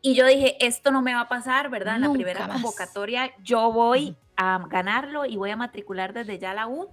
[0.00, 1.96] Y yo dije, esto no me va a pasar, ¿verdad?
[1.96, 6.68] En la primera convocatoria yo voy a ganarlo y voy a matricular desde ya la
[6.68, 6.88] U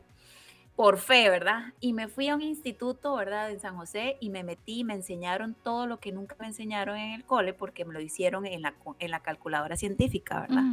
[0.76, 1.74] por fe, ¿verdad?
[1.80, 3.50] Y me fui a un instituto, ¿verdad?
[3.50, 7.14] En San José y me metí, me enseñaron todo lo que nunca me enseñaron en
[7.14, 10.64] el cole porque me lo hicieron en la, en la calculadora científica, ¿verdad?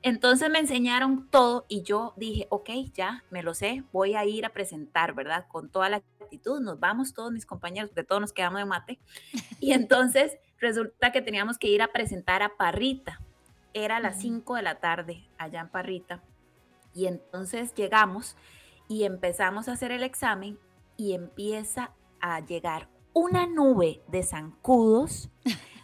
[0.00, 4.46] Entonces me enseñaron todo y yo dije, ok, ya, me lo sé, voy a ir
[4.46, 5.46] a presentar, ¿verdad?
[5.48, 8.98] Con toda la actitud, nos vamos todos mis compañeros, de todos nos quedamos de mate.
[9.60, 13.20] Y entonces resulta que teníamos que ir a presentar a Parrita.
[13.74, 16.22] Era a las 5 de la tarde allá en Parrita.
[16.94, 18.36] Y entonces llegamos
[18.88, 20.58] y empezamos a hacer el examen
[20.96, 25.30] y empieza a llegar una nube de zancudos.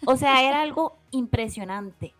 [0.06, 2.14] O sea, era algo impresionante.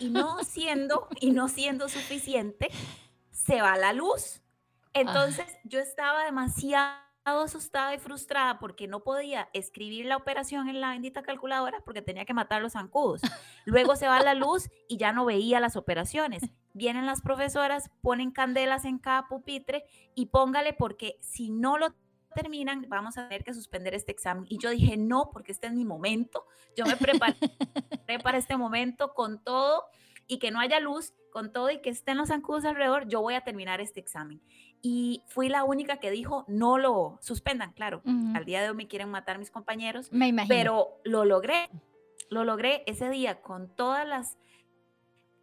[0.00, 2.68] Y no siendo, y no siendo suficiente,
[3.30, 4.42] se va la luz.
[4.92, 10.90] Entonces yo estaba demasiado asustada y frustrada porque no podía escribir la operación en la
[10.90, 13.20] bendita calculadora porque tenía que matar los zancudos.
[13.64, 16.42] Luego se va la luz y ya no veía las operaciones
[16.78, 21.94] vienen las profesoras, ponen candelas en cada pupitre y póngale porque si no lo
[22.34, 24.46] terminan, vamos a tener que suspender este examen.
[24.48, 26.46] Y yo dije, no, porque este es mi momento.
[26.76, 29.84] Yo me preparé para este momento con todo
[30.26, 33.34] y que no haya luz, con todo y que estén los zancudos alrededor, yo voy
[33.34, 34.40] a terminar este examen.
[34.80, 38.02] Y fui la única que dijo, no lo suspendan, claro.
[38.34, 40.54] Al día de hoy me quieren matar mis compañeros, me imagino.
[40.54, 41.68] pero lo logré.
[42.30, 44.36] Lo logré ese día con todas las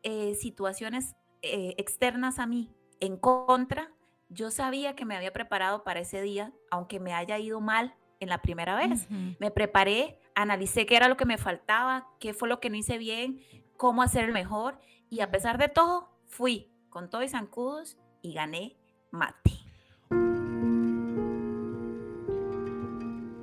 [0.03, 1.15] eh, situaciones
[1.45, 3.91] eh, externas a mí en contra,
[4.29, 8.29] yo sabía que me había preparado para ese día, aunque me haya ido mal en
[8.29, 9.07] la primera vez.
[9.39, 12.97] Me preparé, analicé qué era lo que me faltaba, qué fue lo que no hice
[12.97, 13.39] bien,
[13.77, 14.79] cómo hacer mejor
[15.09, 18.75] y a pesar de todo, fui con todo y zancudos y gané
[19.11, 19.51] mate.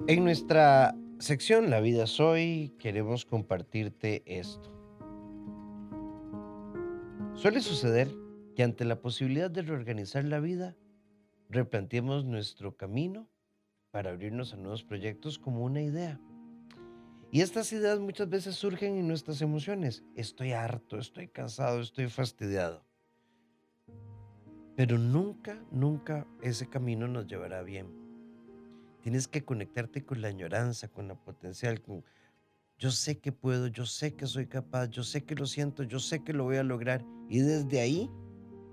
[0.08, 4.81] En nuestra sección La vida soy queremos compartirte esto.
[7.42, 8.08] Suele suceder
[8.54, 10.76] que ante la posibilidad de reorganizar la vida,
[11.48, 13.28] replanteemos nuestro camino
[13.90, 16.20] para abrirnos a nuevos proyectos como una idea.
[17.32, 20.04] Y estas ideas muchas veces surgen en nuestras emociones.
[20.14, 22.86] Estoy harto, estoy cansado, estoy fastidiado.
[24.76, 27.88] Pero nunca, nunca ese camino nos llevará bien.
[29.00, 32.04] Tienes que conectarte con la añoranza, con la potencial, con,
[32.82, 36.00] yo sé que puedo, yo sé que soy capaz, yo sé que lo siento, yo
[36.00, 37.04] sé que lo voy a lograr.
[37.28, 38.10] Y desde ahí,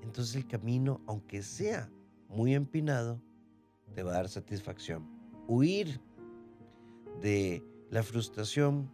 [0.01, 1.91] entonces el camino, aunque sea
[2.27, 3.21] muy empinado
[3.93, 5.07] te va a dar satisfacción.
[5.47, 6.01] Huir
[7.21, 8.89] de la frustración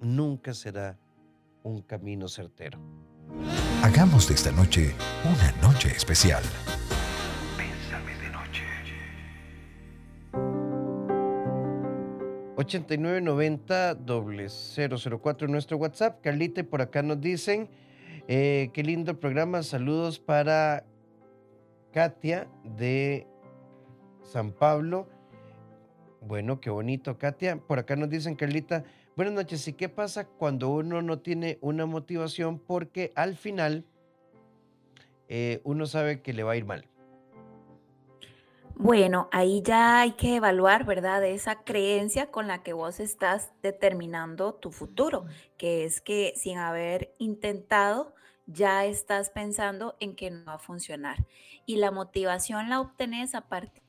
[0.00, 0.98] nunca será
[1.62, 2.80] un camino certero.
[3.84, 6.42] Hagamos de esta noche una noche especial.
[12.64, 13.98] 8990
[15.20, 16.20] 004 nuestro WhatsApp.
[16.22, 17.68] Carlite, por acá nos dicen,
[18.26, 19.62] eh, qué lindo programa.
[19.62, 20.84] Saludos para
[21.92, 23.26] Katia de
[24.22, 25.06] San Pablo.
[26.22, 27.58] Bueno, qué bonito, Katia.
[27.58, 29.68] Por acá nos dicen, Carlita, buenas noches.
[29.68, 32.58] ¿Y qué pasa cuando uno no tiene una motivación?
[32.58, 33.84] Porque al final
[35.28, 36.88] eh, uno sabe que le va a ir mal.
[38.84, 41.24] Bueno, ahí ya hay que evaluar, ¿verdad?
[41.24, 45.24] Esa creencia con la que vos estás determinando tu futuro,
[45.56, 48.14] que es que sin haber intentado,
[48.46, 51.26] ya estás pensando en que no va a funcionar.
[51.64, 53.80] Y la motivación la obtenés a partir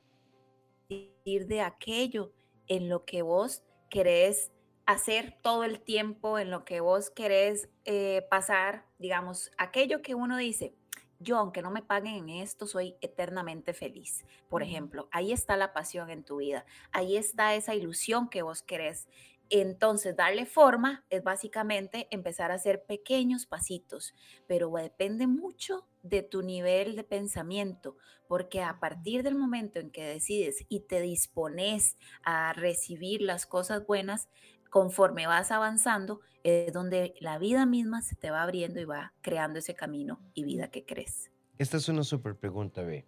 [0.88, 2.32] de aquello
[2.68, 4.54] en lo que vos querés
[4.86, 10.38] hacer todo el tiempo, en lo que vos querés eh, pasar, digamos, aquello que uno
[10.38, 10.74] dice,
[11.20, 14.26] yo aunque no me paguen en esto, soy eternamente feliz.
[14.50, 18.62] Por ejemplo, ahí está la pasión en tu vida, ahí está esa ilusión que vos
[18.62, 19.08] querés.
[19.50, 24.16] Entonces, darle forma es básicamente empezar a hacer pequeños pasitos,
[24.48, 27.96] pero depende mucho de tu nivel de pensamiento,
[28.28, 33.86] porque a partir del momento en que decides y te dispones a recibir las cosas
[33.86, 34.30] buenas,
[34.76, 39.60] conforme vas avanzando, es donde la vida misma se te va abriendo y va creando
[39.60, 41.32] ese camino y vida que crees.
[41.58, 43.06] Esta es una súper pregunta, B.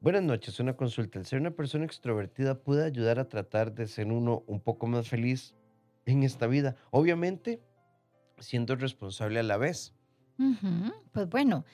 [0.00, 1.20] Buenas noches, una consulta.
[1.20, 5.08] ¿El ser una persona extrovertida puede ayudar a tratar de ser uno un poco más
[5.08, 5.54] feliz
[6.04, 6.74] en esta vida?
[6.90, 7.62] Obviamente,
[8.38, 9.94] siendo responsable a la vez.
[11.12, 11.64] Pues bueno,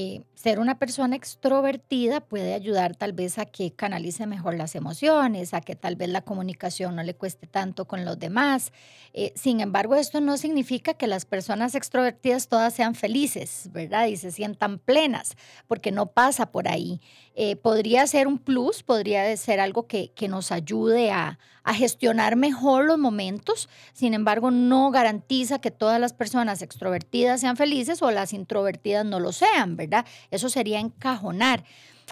[0.00, 5.52] eh, ser una persona extrovertida puede ayudar tal vez a que canalice mejor las emociones,
[5.52, 8.70] a que tal vez la comunicación no le cueste tanto con los demás.
[9.12, 14.06] Eh, sin embargo, esto no significa que las personas extrovertidas todas sean felices, ¿verdad?
[14.06, 17.00] Y se sientan plenas, porque no pasa por ahí.
[17.34, 22.36] Eh, podría ser un plus, podría ser algo que, que nos ayude a, a gestionar
[22.36, 23.68] mejor los momentos.
[23.92, 29.20] Sin embargo, no garantiza que todas las personas extrovertidas sean felices o las introvertidas no
[29.20, 29.87] lo sean, ¿verdad?
[30.30, 31.64] Eso sería encajonar.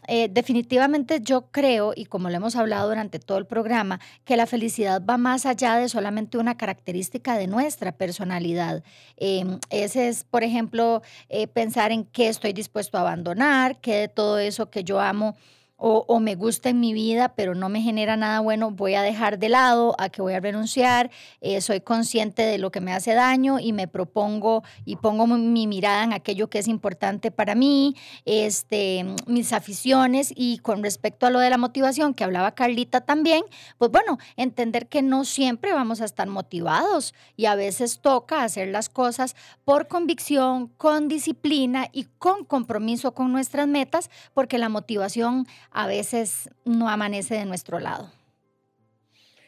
[0.09, 4.47] Eh, definitivamente yo creo, y como lo hemos hablado durante todo el programa, que la
[4.47, 8.83] felicidad va más allá de solamente una característica de nuestra personalidad.
[9.17, 14.09] Em, ese es, por ejemplo, eh, pensar en qué estoy dispuesto a abandonar, qué de
[14.09, 15.37] todo eso que yo amo
[15.79, 19.39] o, me gusta en mi vida, pero no me genera nada bueno, voy a dejar
[19.39, 21.11] de lado, a que voy a renunciar,
[21.41, 25.67] eh, soy consciente de lo que me hace daño y me propongo y pongo mi
[25.67, 30.33] mirada en aquello que es importante para mí, este, mis aficiones.
[30.35, 33.43] Y con respecto a lo de la motivación que hablaba Carlita también,
[33.77, 38.69] pues bueno, entender que no siempre vamos a estar motivados y a veces toca hacer
[38.69, 45.47] las cosas por convicción, con disciplina y con compromiso con nuestras metas, porque la motivación
[45.71, 48.11] a veces no amanece de nuestro lado.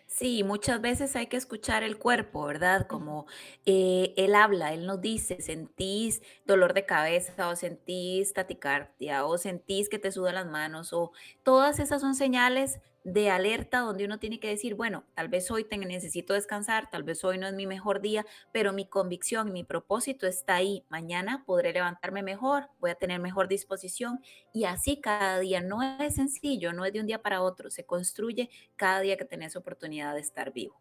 [0.07, 2.87] Sí, muchas veces hay que escuchar el cuerpo, ¿verdad?
[2.88, 3.26] Como
[3.66, 9.88] eh, él habla, él nos dice, sentís dolor de cabeza o sentís taticardia o sentís
[9.88, 14.40] que te sudan las manos o todas esas son señales de alerta donde uno tiene
[14.40, 18.00] que decir, bueno, tal vez hoy necesito descansar, tal vez hoy no es mi mejor
[18.00, 20.84] día, pero mi convicción, mi propósito está ahí.
[20.88, 24.20] Mañana podré levantarme mejor, voy a tener mejor disposición
[24.52, 25.61] y así cada día.
[25.61, 29.24] No es sencillo, no es de un día para otro, se construye cada día que
[29.24, 30.80] tenés oportunidad de estar vivo.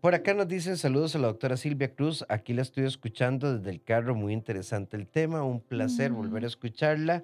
[0.00, 2.24] Por acá nos dicen saludos a la doctora Silvia Cruz.
[2.30, 4.14] Aquí la estoy escuchando desde el carro.
[4.14, 5.42] Muy interesante el tema.
[5.42, 7.22] Un placer volver a escucharla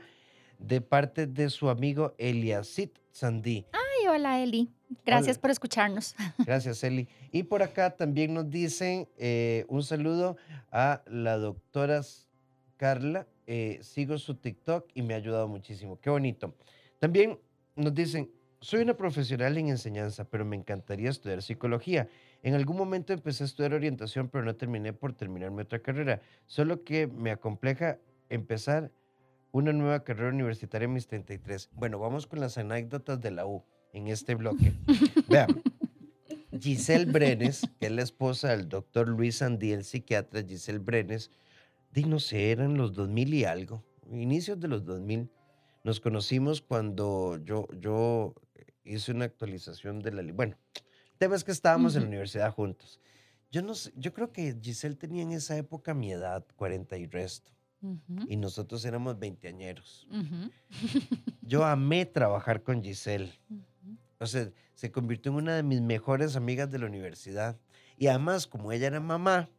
[0.58, 3.66] de parte de su amigo Eliasit Sandí.
[3.72, 4.70] Ay, hola Eli.
[5.04, 6.14] Gracias por escucharnos.
[6.46, 7.08] Gracias, Eli.
[7.32, 10.36] Y por acá también nos dicen eh, un saludo
[10.70, 12.02] a la doctora
[12.76, 13.26] Carla.
[13.46, 16.00] Eh, sigo su TikTok y me ha ayudado muchísimo.
[16.00, 16.54] Qué bonito.
[16.98, 17.38] También
[17.74, 22.08] nos dicen, soy una profesional en enseñanza, pero me encantaría estudiar psicología.
[22.42, 26.20] En algún momento empecé a estudiar orientación, pero no terminé por terminar mi otra carrera.
[26.46, 28.90] Solo que me acompleja empezar
[29.56, 31.70] una nueva carrera universitaria en mis 33.
[31.72, 33.64] Bueno, vamos con las anécdotas de la U
[33.94, 34.74] en este bloque.
[35.30, 35.62] Vean,
[36.60, 41.30] Giselle Brenes, que es la esposa del doctor Luis Andí, el psiquiatra Giselle Brenes,
[41.90, 45.30] de no sé, eran los 2000 y algo, inicios de los 2000.
[45.84, 48.34] Nos conocimos cuando yo, yo
[48.84, 50.32] hice una actualización de la...
[50.34, 53.00] Bueno, el tema es que estábamos en la universidad juntos.
[53.50, 57.06] Yo no sé, yo creo que Giselle tenía en esa época mi edad, 40 y
[57.06, 57.55] resto
[58.28, 60.08] y nosotros éramos veinteañeros.
[61.42, 63.32] yo amé trabajar con Giselle.
[64.18, 67.58] O sea, se convirtió en una de mis mejores amigas de la universidad.
[67.96, 69.50] Y además, como ella era mamá,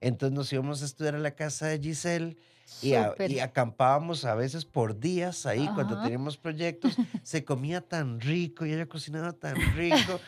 [0.00, 2.36] entonces nos íbamos a estudiar a la casa de Giselle
[2.80, 2.94] y,
[3.38, 6.96] acampábamos a veces por días ahí cuando teníamos proyectos.
[7.22, 10.20] Se comía tan rico y ella cocinaba tan rico,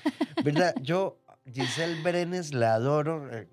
[0.45, 0.75] ¿verdad?
[0.83, 1.20] Yo,
[1.53, 3.33] Giselle Brenes, la adoro.
[3.33, 3.49] Eh,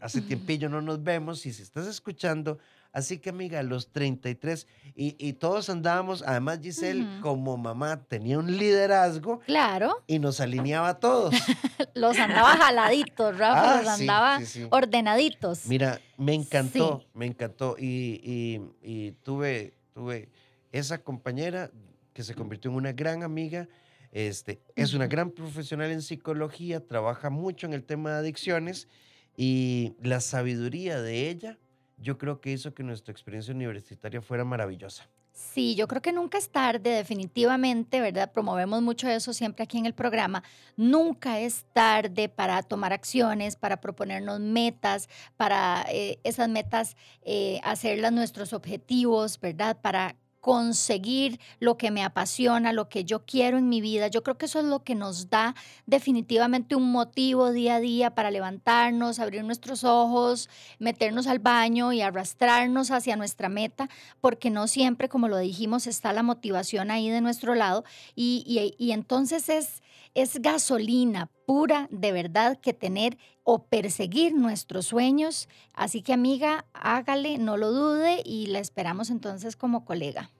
[0.00, 2.58] hace tiempillo no nos vemos y si estás escuchando,
[2.96, 8.56] Así que, amiga, los 33, y, y todos andábamos, además Giselle, como mamá, tenía un
[8.56, 9.40] liderazgo.
[9.40, 10.02] Claro.
[10.06, 11.34] Y nos alineaba a todos.
[11.94, 14.40] los andaba jaladitos, Rafa, ah, los andaba
[14.70, 15.66] ordenaditos.
[15.66, 17.76] Mira, me encantó, me encantó.
[17.78, 20.30] Y, y, tuve, tuve
[20.72, 21.70] esa compañera
[22.14, 23.68] que se convirtió en una gran amiga.
[24.10, 28.88] Este, es una gran profesional en psicología, trabaja mucho en el tema de adicciones
[29.36, 31.58] y la sabiduría de ella
[31.96, 35.08] yo creo que hizo que nuestra experiencia universitaria fuera maravillosa.
[35.32, 38.32] Sí, yo creo que nunca es tarde, definitivamente, ¿verdad?
[38.32, 40.42] Promovemos mucho eso siempre aquí en el programa.
[40.76, 48.12] Nunca es tarde para tomar acciones, para proponernos metas, para eh, esas metas eh, hacerlas
[48.12, 49.76] nuestros objetivos, ¿verdad?
[49.78, 50.16] Para
[50.46, 54.06] conseguir lo que me apasiona, lo que yo quiero en mi vida.
[54.06, 58.14] Yo creo que eso es lo que nos da definitivamente un motivo día a día
[58.14, 63.90] para levantarnos, abrir nuestros ojos, meternos al baño y arrastrarnos hacia nuestra meta,
[64.20, 67.82] porque no siempre, como lo dijimos, está la motivación ahí de nuestro lado.
[68.14, 69.82] Y, y, entonces es,
[70.16, 75.48] es gasolina pura de verdad que tener o perseguir nuestros sueños.
[75.74, 80.32] Así que amiga, hágale, no lo dude y la esperamos entonces como colega.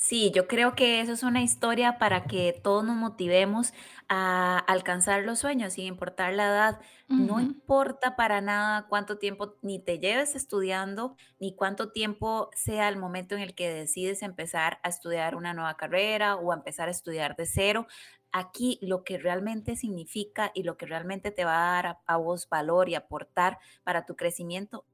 [0.00, 3.72] Sí, yo creo que eso es una historia para que todos nos motivemos
[4.08, 6.80] a alcanzar los sueños sin importar la edad.
[7.08, 12.96] No importa para nada cuánto tiempo ni te lleves estudiando, ni cuánto tiempo sea el
[12.96, 16.92] momento en el que decides empezar a estudiar una nueva carrera o a empezar a
[16.92, 17.88] estudiar de cero.
[18.32, 22.48] Aquí lo que realmente significa y lo que realmente te va a dar a, vos
[22.48, 24.84] valor y aportar para tu crecimiento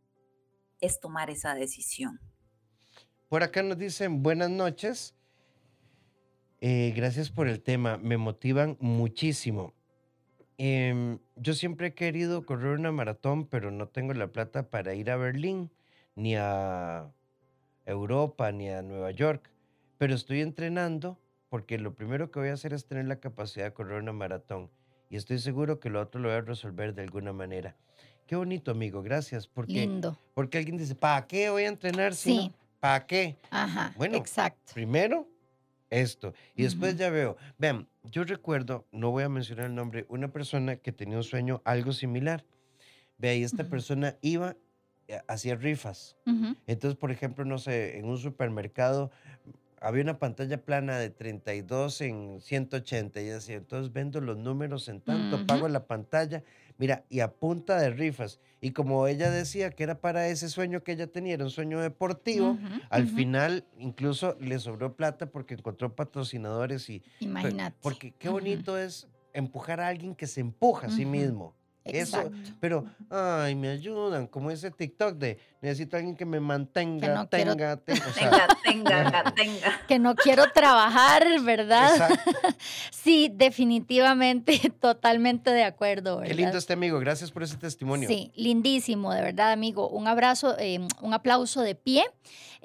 [0.80, 2.20] es tomar esa decisión.
[3.28, 5.16] Por acá nos dicen buenas noches.
[6.60, 9.74] Eh, gracias por el tema, me motivan muchísimo.
[10.56, 15.10] Em, yo siempre he querido correr una maratón, pero no tengo la plata para ir
[15.10, 15.72] a Berlín,
[16.14, 17.12] ni a
[17.84, 19.50] Europa, ni a Nueva York.
[19.98, 21.18] Pero estoy entrenando
[21.54, 24.72] porque lo primero que voy a hacer es tener la capacidad de correr una maratón.
[25.08, 27.76] Y estoy seguro que lo otro lo voy a resolver de alguna manera.
[28.26, 29.04] Qué bonito, amigo.
[29.04, 29.46] Gracias.
[29.46, 30.18] Porque, Lindo.
[30.34, 32.52] Porque alguien dice, ¿para qué voy a entrenar si sí.
[32.80, 33.36] ¿Para qué?
[33.50, 34.72] Ajá, bueno, exacto.
[34.74, 35.28] Primero,
[35.90, 36.34] esto.
[36.56, 37.36] Y después ya veo.
[37.56, 41.62] Vean, yo recuerdo, no voy a mencionar el nombre, una persona que tenía un sueño
[41.64, 42.44] algo similar.
[43.16, 44.56] Ve, y esta persona iba,
[45.06, 46.16] eh, hacía rifas.
[46.66, 49.12] Entonces, por ejemplo, no sé, en un supermercado
[49.84, 55.00] había una pantalla plana de 32 en 180 y así, entonces vendo los números en
[55.00, 56.42] tanto, pago la pantalla
[56.76, 58.40] Mira, y a punta de rifas.
[58.60, 61.80] Y como ella decía que era para ese sueño que ella tenía, era un sueño
[61.80, 62.58] deportivo,
[62.90, 67.02] al final incluso le sobró plata porque encontró patrocinadores y...
[67.20, 67.76] Imagínate.
[67.80, 71.54] Porque qué bonito es empujar a alguien que se empuja a sí mismo.
[71.84, 72.30] Eso,
[72.60, 77.76] pero, ay, me ayudan, como ese TikTok de necesito a alguien que me mantenga, tenga,
[77.76, 78.06] tenga,
[78.62, 82.18] tenga, tenga, Que no quiero trabajar, ¿verdad?
[82.90, 86.22] sí, definitivamente, totalmente de acuerdo.
[86.22, 88.08] Qué lindo este amigo, gracias por ese testimonio.
[88.08, 89.88] Sí, lindísimo, de verdad, amigo.
[89.90, 92.04] Un abrazo, eh, un aplauso de pie.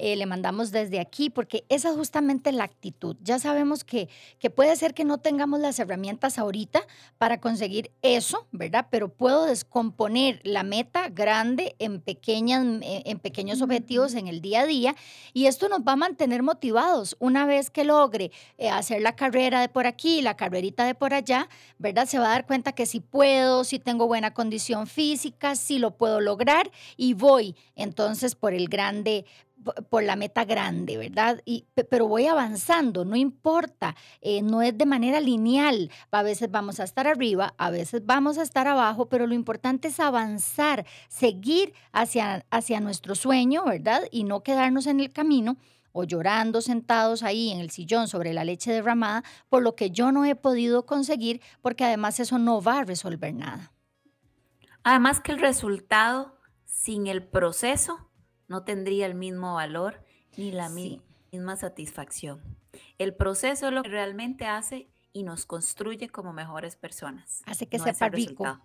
[0.02, 3.18] Eh, le mandamos desde aquí, porque esa es justamente la actitud.
[3.22, 4.08] Ya sabemos que,
[4.40, 6.82] que puede ser que no tengamos las herramientas ahorita
[7.18, 8.88] para conseguir eso, ¿verdad?
[8.90, 14.62] Pero puedo descomponer la meta grande en, pequeñas, eh, en pequeños objetivos en el día
[14.62, 14.96] a día
[15.34, 17.18] y esto nos va a mantener motivados.
[17.20, 21.14] Una vez que logre eh, hacer la carrera de por aquí, la carrerita de por
[21.14, 22.08] allá, ¿verdad?
[22.08, 25.92] Se va a dar cuenta que si puedo, si tengo buena condición física, si lo
[25.92, 29.26] puedo lograr y voy entonces por el grande
[29.90, 31.42] por la meta grande, ¿verdad?
[31.46, 35.92] Y, pero voy avanzando, no importa, eh, no es de manera lineal.
[36.12, 39.90] A veces vamos a estar arriba, a veces vamos a estar abajo, pero lo importante
[39.90, 44.04] es avanzar, seguir hacia, hacia nuestro sueño, ¿verdad?
[44.12, 45.58] Y no quedarnos en el camino
[45.92, 50.12] o llorando sentados ahí en el sillón sobre la leche derramada por lo que yo
[50.12, 53.74] no he podido conseguir, porque además eso no va a resolver nada.
[54.84, 58.09] Además que el resultado sin el proceso
[58.50, 60.04] no tendría el mismo valor
[60.36, 62.42] ni la misma satisfacción.
[62.98, 67.42] El proceso es lo que realmente hace y nos construye como mejores personas.
[67.46, 68.60] Hace que sepa rico.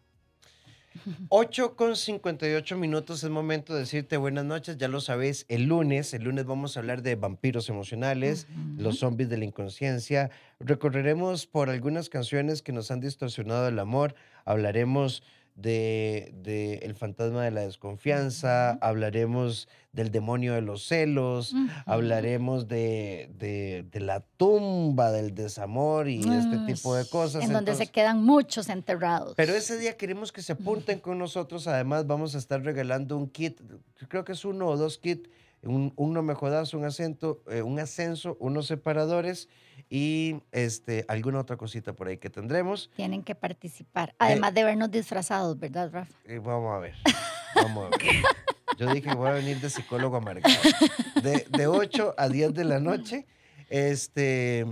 [1.28, 6.14] 8 con 58 minutos es momento de decirte buenas noches, ya lo sabéis, el lunes,
[6.14, 10.30] el lunes vamos a hablar de vampiros emocionales, los zombies de la inconsciencia,
[10.61, 14.14] recorreremos por algunas canciones que nos han distorsionado el amor,
[14.45, 15.24] hablaremos
[15.55, 21.55] de, el fantasma de la desconfianza, hablaremos del demonio de los celos,
[21.86, 27.44] hablaremos de, de, la tumba del desamor y este tipo de cosas.
[27.44, 29.34] En donde se quedan muchos enterrados.
[29.36, 31.66] Pero ese día queremos que se apunten con nosotros.
[31.68, 33.61] Además, vamos a estar regalando un kit,
[34.09, 35.28] creo que es uno o dos kits
[35.66, 39.48] un, un no un acento, eh, un ascenso, unos separadores
[39.91, 42.91] y este, alguna otra cosita por ahí que tendremos.
[42.97, 46.14] Tienen que participar, además de vernos disfrazados, ¿verdad, Rafa?
[46.24, 46.95] Eh, vamos a ver,
[47.55, 48.01] vamos a ver.
[48.78, 50.55] Yo dije que voy a venir de psicólogo amargado.
[51.22, 53.26] De, de 8 a 10 de la noche,
[53.70, 54.66] este,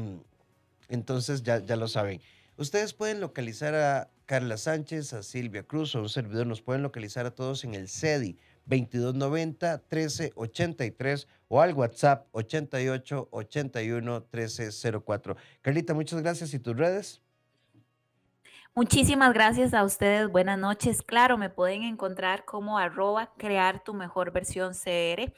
[0.89, 2.21] entonces ya, ya lo saben.
[2.57, 6.83] Ustedes pueden localizar a Carla Sánchez, a Silvia Cruz o a un servidor, nos pueden
[6.83, 8.37] localizar a todos en el CEDI
[8.67, 15.37] 2290 1383 o al WhatsApp 88 81 1304.
[15.61, 16.55] Carlita, muchas gracias.
[16.55, 17.21] ¿Y tus redes?
[18.75, 20.31] Muchísimas gracias a ustedes.
[20.31, 21.03] Buenas noches.
[21.03, 25.31] Claro, me pueden encontrar como arroba crear tu mejor versión CR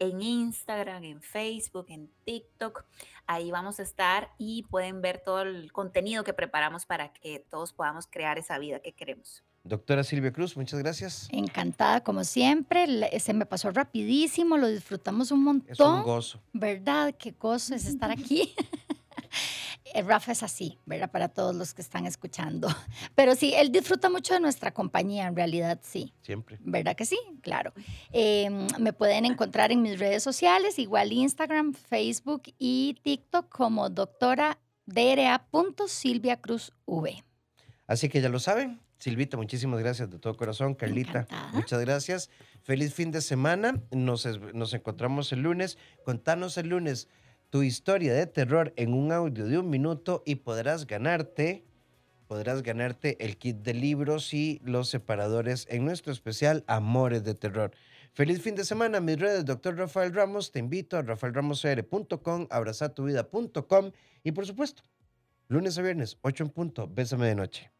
[0.00, 2.84] en Instagram, en Facebook, en TikTok.
[3.28, 7.72] Ahí vamos a estar y pueden ver todo el contenido que preparamos para que todos
[7.72, 9.44] podamos crear esa vida que queremos.
[9.62, 11.28] Doctora Silvia Cruz, muchas gracias.
[11.30, 13.08] Encantada, como siempre.
[13.20, 15.70] Se me pasó rapidísimo, lo disfrutamos un montón.
[15.70, 16.40] Es un gozo.
[16.52, 17.14] ¿Verdad?
[17.18, 18.54] Qué gozo es estar aquí.
[19.92, 21.10] Eh, Rafa es así, ¿verdad?
[21.10, 22.68] Para todos los que están escuchando.
[23.14, 26.14] Pero sí, él disfruta mucho de nuestra compañía, en realidad sí.
[26.22, 26.58] Siempre.
[26.60, 27.18] ¿Verdad que sí?
[27.42, 27.72] Claro.
[28.12, 34.58] Em, me pueden encontrar en mis redes sociales, igual Instagram, Facebook y TikTok como doctora
[35.88, 37.24] Silvia Cruz V.
[37.86, 40.74] Así que ya lo saben, Silvita, muchísimas gracias de todo corazón.
[40.74, 42.30] Carlita, muchas gracias.
[42.62, 43.82] Feliz fin de semana.
[43.90, 45.78] Nos, nos encontramos el lunes.
[46.04, 47.08] Contanos el lunes
[47.50, 51.64] tu historia de terror en un audio de un minuto y podrás ganarte,
[52.28, 57.72] podrás ganarte el kit de libros y los separadores en nuestro especial Amores de Terror.
[58.12, 60.52] Feliz fin de semana, mis redes, doctor Rafael Ramos.
[60.52, 63.90] Te invito a rafaelramosr.com, abrazatuvida.com
[64.22, 64.82] y por supuesto,
[65.48, 67.79] lunes a viernes, 8 en punto, bésame de noche.